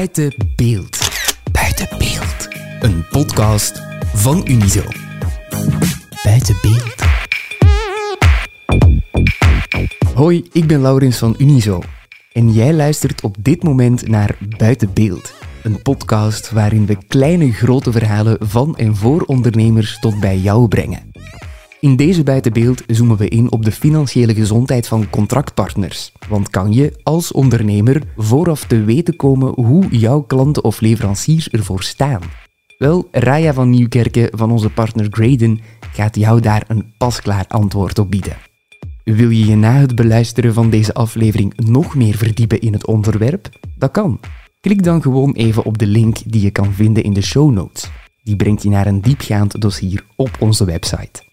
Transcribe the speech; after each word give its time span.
Buiten 0.00 0.32
beeld. 0.56 0.98
Buiten 1.52 1.88
beeld. 1.98 2.48
Een 2.80 3.04
podcast 3.10 3.82
van 4.14 4.42
Unizo. 4.44 4.82
Buiten 6.22 6.56
beeld. 6.62 6.94
Hoi, 10.14 10.48
ik 10.52 10.66
ben 10.66 10.80
Laurens 10.80 11.18
van 11.18 11.34
Unizo. 11.38 11.82
En 12.32 12.52
jij 12.52 12.74
luistert 12.74 13.20
op 13.20 13.36
dit 13.40 13.62
moment 13.62 14.08
naar 14.08 14.36
Buiten 14.56 14.92
beeld. 14.92 15.34
Een 15.62 15.82
podcast 15.82 16.50
waarin 16.50 16.86
we 16.86 16.96
kleine 17.08 17.52
grote 17.52 17.92
verhalen 17.92 18.36
van 18.40 18.76
en 18.76 18.96
voor 18.96 19.22
ondernemers 19.22 19.98
tot 19.98 20.20
bij 20.20 20.38
jou 20.38 20.68
brengen. 20.68 21.12
In 21.80 21.96
deze 21.96 22.22
buitenbeeld 22.22 22.82
zoomen 22.86 23.16
we 23.16 23.28
in 23.28 23.52
op 23.52 23.64
de 23.64 23.72
financiële 23.72 24.34
gezondheid 24.34 24.88
van 24.88 25.10
contractpartners. 25.10 26.12
Want 26.28 26.50
kan 26.50 26.72
je 26.72 27.00
als 27.02 27.32
ondernemer 27.32 28.02
vooraf 28.16 28.64
te 28.64 28.84
weten 28.84 29.16
komen 29.16 29.52
hoe 29.54 29.88
jouw 29.88 30.20
klanten 30.20 30.64
of 30.64 30.80
leveranciers 30.80 31.48
ervoor 31.48 31.82
staan? 31.82 32.20
Wel, 32.78 33.08
Raya 33.10 33.52
van 33.52 33.70
Nieuwkerken 33.70 34.38
van 34.38 34.50
onze 34.50 34.70
partner 34.70 35.06
Graden 35.10 35.60
gaat 35.92 36.16
jou 36.16 36.40
daar 36.40 36.64
een 36.68 36.92
pasklaar 36.98 37.44
antwoord 37.48 37.98
op 37.98 38.10
bieden. 38.10 38.36
Wil 39.04 39.30
je 39.30 39.46
je 39.46 39.56
na 39.56 39.72
het 39.72 39.94
beluisteren 39.94 40.54
van 40.54 40.70
deze 40.70 40.94
aflevering 40.94 41.56
nog 41.56 41.94
meer 41.94 42.16
verdiepen 42.16 42.60
in 42.60 42.72
het 42.72 42.86
onderwerp? 42.86 43.48
Dat 43.78 43.90
kan. 43.90 44.20
Klik 44.60 44.82
dan 44.82 45.02
gewoon 45.02 45.32
even 45.32 45.64
op 45.64 45.78
de 45.78 45.86
link 45.86 46.16
die 46.26 46.42
je 46.42 46.50
kan 46.50 46.72
vinden 46.72 47.02
in 47.02 47.12
de 47.12 47.22
show 47.22 47.52
notes. 47.52 47.90
Die 48.22 48.36
brengt 48.36 48.62
je 48.62 48.68
naar 48.68 48.86
een 48.86 49.00
diepgaand 49.00 49.60
dossier 49.60 50.04
op 50.16 50.30
onze 50.38 50.64
website. 50.64 51.29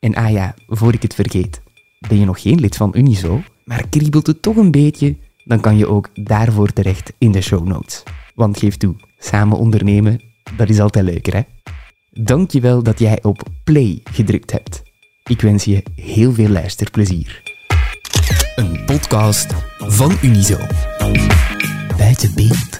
En 0.00 0.14
ah 0.14 0.30
ja, 0.30 0.54
voor 0.66 0.94
ik 0.94 1.02
het 1.02 1.14
vergeet, 1.14 1.60
ben 2.08 2.18
je 2.18 2.24
nog 2.24 2.40
geen 2.40 2.60
lid 2.60 2.76
van 2.76 2.92
Unizo, 2.96 3.42
maar 3.64 3.88
kriebelt 3.88 4.26
het 4.26 4.42
toch 4.42 4.56
een 4.56 4.70
beetje, 4.70 5.16
dan 5.44 5.60
kan 5.60 5.76
je 5.76 5.86
ook 5.86 6.08
daarvoor 6.14 6.72
terecht 6.72 7.12
in 7.18 7.32
de 7.32 7.40
show 7.40 7.66
notes. 7.66 8.02
Want 8.34 8.58
geef 8.58 8.76
toe, 8.76 8.94
samen 9.18 9.58
ondernemen, 9.58 10.20
dat 10.56 10.68
is 10.68 10.80
altijd 10.80 11.04
leuker 11.04 11.34
hè? 11.34 11.40
Dankjewel 12.10 12.82
dat 12.82 12.98
jij 12.98 13.18
op 13.22 13.42
play 13.64 14.00
gedrukt 14.10 14.52
hebt. 14.52 14.82
Ik 15.24 15.40
wens 15.40 15.64
je 15.64 15.82
heel 15.94 16.32
veel 16.32 16.48
luisterplezier. 16.48 17.42
Een 18.56 18.84
podcast 18.84 19.54
van 19.78 20.16
Unizo. 20.22 20.58
Buiten 21.96 22.34
beeld. 22.34 22.78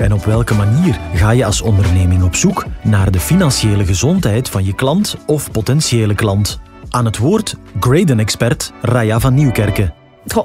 En 0.00 0.12
op 0.12 0.24
welke 0.24 0.54
manier 0.54 1.00
ga 1.14 1.30
je 1.30 1.44
als 1.44 1.60
onderneming 1.60 2.22
op 2.22 2.34
zoek 2.34 2.66
naar 2.82 3.10
de 3.10 3.20
financiële 3.20 3.84
gezondheid 3.84 4.48
van 4.48 4.64
je 4.64 4.74
klant 4.74 5.16
of 5.26 5.50
potentiële 5.50 6.14
klant? 6.14 6.60
Aan 6.88 7.04
het 7.04 7.18
woord 7.18 7.56
Graden-expert 7.80 8.72
Raya 8.82 9.20
van 9.20 9.34
Nieuwkerken. 9.34 9.94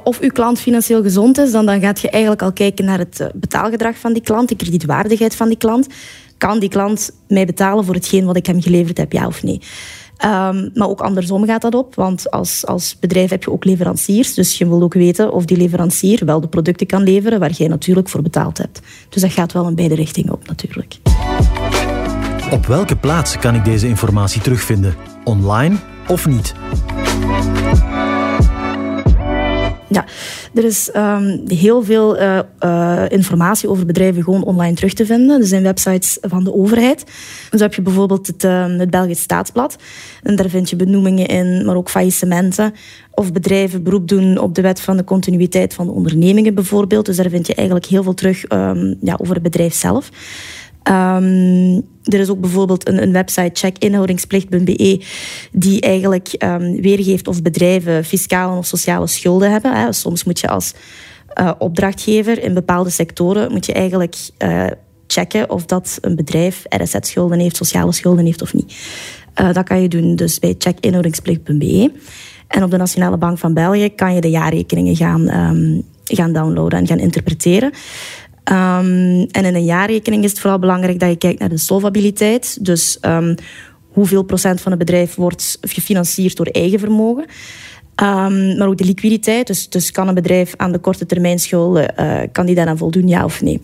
Of 0.03 0.19
uw 0.19 0.29
klant 0.29 0.59
financieel 0.59 1.01
gezond 1.01 1.37
is, 1.37 1.51
dan, 1.51 1.65
dan 1.65 1.81
gaat 1.81 1.99
je 1.99 2.09
eigenlijk 2.09 2.41
al 2.41 2.53
kijken 2.53 2.85
naar 2.85 2.99
het 2.99 3.19
eh, 3.19 3.27
betaalgedrag 3.33 3.97
van 3.97 4.13
die 4.13 4.21
klant, 4.21 4.49
de 4.49 4.55
kredietwaardigheid 4.55 5.35
van 5.35 5.47
die 5.47 5.57
klant. 5.57 5.87
Kan 6.37 6.59
die 6.59 6.69
klant 6.69 7.11
mij 7.27 7.45
betalen 7.45 7.85
voor 7.85 7.93
hetgeen 7.93 8.25
wat 8.25 8.35
ik 8.35 8.45
hem 8.45 8.61
geleverd 8.61 8.97
heb, 8.97 9.11
ja 9.11 9.27
of 9.27 9.43
nee? 9.43 9.61
Um, 10.23 10.71
maar 10.73 10.89
ook 10.89 11.01
andersom 11.01 11.45
gaat 11.45 11.61
dat 11.61 11.75
op, 11.75 11.95
want 11.95 12.31
als, 12.31 12.65
als 12.65 12.97
bedrijf 12.99 13.29
heb 13.29 13.43
je 13.43 13.51
ook 13.51 13.65
leveranciers. 13.65 14.33
Dus 14.33 14.57
je 14.57 14.67
wil 14.67 14.81
ook 14.81 14.93
weten 14.93 15.31
of 15.31 15.45
die 15.45 15.57
leverancier 15.57 16.25
wel 16.25 16.41
de 16.41 16.47
producten 16.47 16.87
kan 16.87 17.03
leveren 17.03 17.39
waar 17.39 17.51
jij 17.51 17.67
natuurlijk 17.67 18.09
voor 18.09 18.21
betaald 18.21 18.57
hebt. 18.57 18.81
Dus 19.09 19.21
dat 19.21 19.31
gaat 19.31 19.51
wel 19.51 19.67
in 19.67 19.75
beide 19.75 19.95
richtingen 19.95 20.33
op 20.33 20.47
natuurlijk. 20.47 20.97
Op 22.51 22.65
welke 22.65 22.95
plaats 22.95 23.37
kan 23.37 23.55
ik 23.55 23.65
deze 23.65 23.87
informatie 23.87 24.41
terugvinden? 24.41 24.95
Online 25.23 25.75
of 26.07 26.27
niet? 26.27 26.53
Ja, 29.87 30.05
er 30.55 30.63
is 30.63 30.89
um, 30.95 31.41
heel 31.47 31.83
veel 31.83 32.21
uh, 32.21 32.39
uh, 32.59 33.03
informatie 33.07 33.69
over 33.69 33.85
bedrijven 33.85 34.23
gewoon 34.23 34.43
online 34.43 34.75
terug 34.75 34.93
te 34.93 35.05
vinden. 35.05 35.41
Er 35.41 35.47
zijn 35.47 35.63
websites 35.63 36.17
van 36.21 36.43
de 36.43 36.53
overheid. 36.53 37.03
Dus 37.49 37.59
heb 37.59 37.73
je 37.73 37.81
bijvoorbeeld 37.81 38.27
het, 38.27 38.43
uh, 38.43 38.77
het 38.77 38.89
Belgisch 38.89 39.21
Staatsblad. 39.21 39.75
En 40.23 40.35
daar 40.35 40.49
vind 40.49 40.69
je 40.69 40.75
benoemingen 40.75 41.25
in, 41.25 41.65
maar 41.65 41.75
ook 41.75 41.89
faillissementen. 41.89 42.73
Of 43.11 43.31
bedrijven 43.31 43.83
beroep 43.83 44.07
doen 44.07 44.37
op 44.37 44.55
de 44.55 44.61
wet 44.61 44.81
van 44.81 44.97
de 44.97 45.03
continuïteit 45.03 45.73
van 45.73 45.85
de 45.85 45.91
ondernemingen 45.91 46.53
bijvoorbeeld. 46.53 47.05
Dus 47.05 47.17
daar 47.17 47.29
vind 47.29 47.47
je 47.47 47.55
eigenlijk 47.55 47.87
heel 47.87 48.03
veel 48.03 48.13
terug 48.13 48.51
um, 48.51 48.97
ja, 49.01 49.17
over 49.21 49.33
het 49.33 49.43
bedrijf 49.43 49.73
zelf. 49.73 50.09
Um, 50.89 51.75
er 52.03 52.19
is 52.19 52.29
ook 52.29 52.39
bijvoorbeeld 52.39 52.87
een, 52.87 53.01
een 53.01 53.11
website, 53.11 53.49
checkinhoudingsplicht.be, 53.53 55.01
die 55.51 55.81
eigenlijk 55.81 56.35
um, 56.43 56.81
weergeeft 56.81 57.27
of 57.27 57.41
bedrijven 57.41 58.03
fiscale 58.03 58.57
of 58.57 58.65
sociale 58.65 59.07
schulden 59.07 59.51
hebben. 59.51 59.73
Hè. 59.73 59.93
Soms 59.93 60.23
moet 60.23 60.39
je 60.39 60.47
als 60.47 60.73
uh, 61.39 61.51
opdrachtgever 61.57 62.43
in 62.43 62.53
bepaalde 62.53 62.89
sectoren 62.89 63.51
moet 63.51 63.65
je 63.65 63.73
eigenlijk 63.73 64.15
uh, 64.39 64.65
checken 65.07 65.49
of 65.49 65.65
dat 65.65 65.97
een 66.01 66.15
bedrijf 66.15 66.63
RSZ-schulden 66.69 67.39
heeft, 67.39 67.55
sociale 67.55 67.91
schulden 67.91 68.25
heeft 68.25 68.41
of 68.41 68.53
niet. 68.53 68.75
Uh, 69.41 69.53
dat 69.53 69.63
kan 69.63 69.81
je 69.81 69.87
doen 69.87 70.15
dus 70.15 70.39
bij 70.39 70.55
checkinhoudingsplicht.be. 70.57 71.91
En 72.47 72.63
op 72.63 72.71
de 72.71 72.77
Nationale 72.77 73.17
Bank 73.17 73.37
van 73.37 73.53
België 73.53 73.89
kan 73.89 74.13
je 74.13 74.21
de 74.21 74.29
jaarrekeningen 74.29 74.95
gaan, 74.95 75.29
um, 75.29 75.83
gaan 76.03 76.33
downloaden 76.33 76.79
en 76.79 76.87
gaan 76.87 76.99
interpreteren. 76.99 77.71
Um, 78.51 79.25
en 79.31 79.45
in 79.45 79.55
een 79.55 79.65
jaarrekening 79.65 80.23
is 80.23 80.29
het 80.29 80.39
vooral 80.39 80.59
belangrijk 80.59 80.99
dat 80.99 81.09
je 81.09 81.15
kijkt 81.15 81.39
naar 81.39 81.49
de 81.49 81.57
solvabiliteit. 81.57 82.65
Dus 82.65 82.97
um, 83.01 83.35
hoeveel 83.87 84.23
procent 84.23 84.61
van 84.61 84.71
het 84.71 84.79
bedrijf 84.79 85.15
wordt 85.15 85.57
gefinancierd 85.61 86.35
door 86.35 86.45
eigen 86.45 86.79
vermogen. 86.79 87.25
Um, 88.03 88.57
maar 88.57 88.67
ook 88.67 88.77
de 88.77 88.85
liquiditeit. 88.85 89.47
Dus, 89.47 89.69
dus 89.69 89.91
kan 89.91 90.07
een 90.07 90.13
bedrijf 90.13 90.53
aan 90.57 90.71
de 90.71 90.79
korte 90.79 91.05
termijn 91.05 91.39
schulden, 91.39 91.93
uh, 91.99 92.21
kan 92.31 92.45
die 92.45 92.55
daaraan 92.55 92.77
voldoen, 92.77 93.07
ja 93.07 93.23
of 93.23 93.41
nee? 93.41 93.61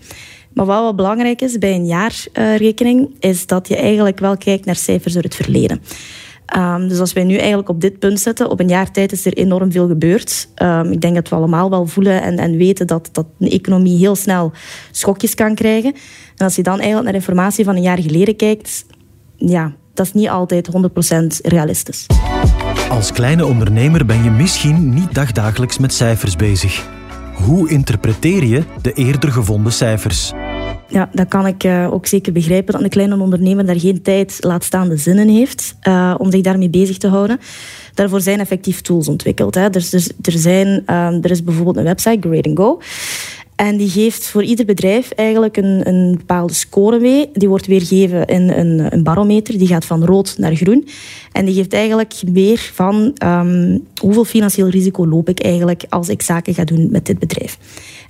Maar 0.54 0.66
wat 0.66 0.80
wel 0.80 0.96
belangrijk 0.96 1.42
is 1.42 1.58
bij 1.58 1.74
een 1.74 1.86
jaarrekening, 1.86 3.10
is 3.20 3.46
dat 3.46 3.68
je 3.68 3.76
eigenlijk 3.76 4.20
wel 4.20 4.38
kijkt 4.38 4.66
naar 4.66 4.76
cijfers 4.76 5.16
uit 5.16 5.24
het 5.24 5.36
verleden. 5.36 5.82
Um, 6.58 6.88
dus 6.88 7.00
als 7.00 7.14
wij 7.14 7.24
nu 7.24 7.36
eigenlijk 7.36 7.70
op 7.70 7.82
dit 7.82 8.00
punt 8.00 8.20
zitten, 8.20 8.50
op 8.50 8.60
een 8.60 8.68
jaar 8.68 8.92
tijd 8.92 9.12
is 9.12 9.26
er 9.26 9.34
enorm 9.34 9.72
veel 9.72 9.88
gebeurd. 9.88 10.48
Um, 10.56 10.92
ik 10.92 11.02
denk 11.02 11.16
dat 11.16 11.30
we 11.30 11.36
allemaal 11.36 11.70
wel 11.70 11.86
voelen 11.86 12.22
en, 12.22 12.38
en 12.38 12.58
weten 12.58 12.88
dat, 12.88 13.10
dat 13.12 13.26
een 13.40 13.50
economie 13.50 13.98
heel 13.98 14.16
snel 14.16 14.52
schokjes 14.92 15.36
kan 15.36 15.56
krijgen. 15.56 15.94
En 16.36 16.46
als 16.46 16.56
je 16.56 16.64
dan 16.64 16.78
eigenlijk 16.78 17.06
naar 17.06 17.16
informatie 17.16 17.66
van 17.66 17.76
een 17.76 17.82
jaar 17.82 18.00
geleden 18.00 18.36
kijkt, 18.36 18.86
ja, 19.36 19.74
dat 19.94 20.06
is 20.06 20.14
niet 20.14 20.30
altijd 20.30 20.70
100% 20.72 21.28
realistisch. 21.42 22.06
Als 22.90 23.12
kleine 23.12 23.46
ondernemer 23.46 24.06
ben 24.06 24.24
je 24.24 24.30
misschien 24.30 24.94
niet 24.94 25.14
dagdagelijks 25.14 25.78
met 25.78 25.94
cijfers 25.94 26.36
bezig. 26.36 26.88
Hoe 27.34 27.70
interpreteer 27.70 28.44
je 28.44 28.64
de 28.82 28.94
eerder 28.94 29.32
gevonden 29.32 29.74
cijfers? 29.74 30.34
Ja, 30.92 31.10
dat 31.14 31.28
kan 31.28 31.48
ik 31.48 31.64
uh, 31.64 31.94
ook 31.94 32.06
zeker 32.06 32.34
begrijpen 32.34 32.74
dat 32.74 32.82
een 32.84 32.90
kleine 32.90 33.20
ondernemer 33.20 33.66
daar 33.66 33.80
geen 33.80 34.02
tijd, 34.02 34.38
laat 34.40 34.64
staan 34.64 34.90
de 34.90 34.98
zinnen 34.98 35.28
heeft 35.28 35.76
uh, 35.88 36.16
om 36.18 36.32
zich 36.32 36.42
daarmee 36.42 36.70
bezig 36.70 36.98
te 36.98 37.08
houden. 37.08 37.40
Daarvoor 37.94 38.22
zijn 38.22 38.40
effectief 38.40 38.82
tools 38.82 39.08
ontwikkeld. 39.08 39.56
Hè. 39.56 39.70
Dus, 39.70 39.90
dus, 39.90 40.10
er, 40.22 40.32
zijn, 40.32 40.68
um, 40.68 41.24
er 41.24 41.32
is 41.32 41.44
bijvoorbeeld 41.44 41.78
een 41.78 41.84
website, 41.84 42.30
Grade 42.30 42.52
Go. 42.54 42.80
En 43.56 43.78
die 43.78 43.90
geeft 43.90 44.28
voor 44.28 44.44
ieder 44.44 44.66
bedrijf 44.66 45.12
eigenlijk 45.12 45.58
een, 45.58 45.88
een 45.88 46.16
bepaalde 46.18 46.54
score 46.54 47.00
mee. 47.00 47.30
Die 47.34 47.50
wordt 47.50 47.66
weergegeven 47.66 48.26
in 48.26 48.50
een, 48.50 48.94
een, 48.94 49.04
barometer. 49.04 49.58
Die 49.58 49.68
gaat 49.68 49.86
van 49.86 50.06
rood 50.06 50.36
naar 50.38 50.56
groen. 50.56 50.88
En 51.32 51.46
die 51.46 51.56
geeft 51.56 51.74
eigenlijk 51.74 52.14
meer 52.32 52.70
van 52.74 53.16
um, 53.24 53.88
hoeveel 54.02 54.26
financieel 54.26 54.68
risico 54.68 55.08
loop 55.08 55.30
ik 55.30 55.40
eigenlijk 55.44 55.84
als 55.90 56.10
ik 56.10 56.22
zaken 56.22 56.54
ga 56.54 56.64
doen 56.64 56.88
met 56.92 57.06
dit 57.06 57.20
bedrijf. 57.20 57.58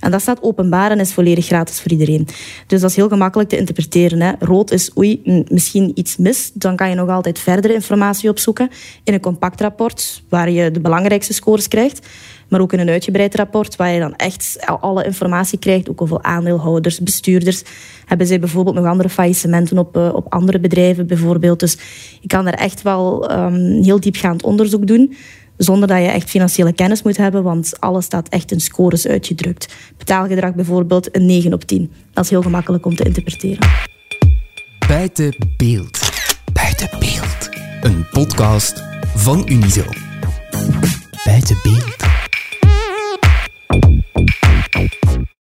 En 0.01 0.12
dat 0.12 0.22
staat 0.22 0.41
openbaar 0.41 0.91
en 0.91 1.00
is 1.00 1.13
volledig 1.13 1.45
gratis 1.45 1.81
voor 1.81 1.91
iedereen. 1.91 2.28
Dus 2.67 2.81
dat 2.81 2.89
is 2.89 2.95
heel 2.95 3.07
gemakkelijk 3.07 3.50
te 3.50 3.57
interpreteren. 3.57 4.22
Hè. 4.22 4.31
Rood 4.39 4.72
is 4.72 4.97
oei, 4.97 5.44
misschien 5.48 5.92
iets 5.94 6.18
mis. 6.18 6.51
Dan 6.53 6.75
kan 6.75 6.89
je 6.89 6.95
nog 6.95 7.09
altijd 7.09 7.39
verdere 7.39 7.74
informatie 7.74 8.30
opzoeken 8.30 8.69
in 9.03 9.13
een 9.13 9.19
compact 9.19 9.62
rapport 9.62 10.24
waar 10.30 10.50
je 10.50 10.71
de 10.71 10.80
belangrijkste 10.80 11.33
scores 11.33 11.68
krijgt. 11.68 12.07
Maar 12.48 12.62
ook 12.62 12.74
in 12.74 12.80
een 12.80 12.89
uitgebreid 12.89 13.36
rapport 13.36 13.75
waar 13.75 13.92
je 13.92 14.00
dan 14.00 14.15
echt 14.15 14.57
alle 14.80 15.06
informatie 15.06 15.59
krijgt. 15.59 15.89
Ook 15.89 16.01
over 16.01 16.21
aandeelhouders, 16.21 17.00
bestuurders. 17.00 17.63
Hebben 18.06 18.27
zij 18.27 18.39
bijvoorbeeld 18.39 18.75
nog 18.75 18.86
andere 18.86 19.09
faillissementen 19.09 19.77
op, 19.77 19.98
uh, 19.98 20.13
op 20.13 20.33
andere 20.33 20.59
bedrijven 20.59 21.07
bijvoorbeeld. 21.07 21.59
Dus 21.59 21.77
je 22.21 22.27
kan 22.27 22.45
daar 22.45 22.53
echt 22.53 22.81
wel 22.81 23.31
um, 23.31 23.83
heel 23.83 24.00
diepgaand 24.00 24.44
onderzoek 24.44 24.88
doen 24.88 25.13
zonder 25.63 25.88
dat 25.88 25.98
je 25.98 26.08
echt 26.08 26.30
financiële 26.30 26.74
kennis 26.74 27.04
moet 27.04 27.18
hebben, 27.18 27.44
want 27.44 27.80
alles 27.80 28.06
staat 28.06 28.30
echt 28.30 28.52
in 28.52 28.60
scores 28.60 29.08
uitgedrukt. 29.08 29.75
Betaalgedrag 29.98 30.54
bijvoorbeeld 30.54 31.16
een 31.16 31.25
9 31.25 31.54
op 31.54 31.63
10. 31.63 31.92
Dat 32.13 32.24
is 32.24 32.30
heel 32.30 32.42
gemakkelijk 32.42 32.86
om 32.86 32.96
te 32.96 33.04
interpreteren. 33.04 33.68
Buiten 34.88 35.36
beeld. 35.58 36.00
Buiten 36.54 36.90
beeld. 37.00 37.50
Een 37.81 38.06
podcast 38.12 38.84
van 39.16 39.44
Unizo. 39.46 39.86
Buiten 41.24 41.58
beeld. 41.63 42.00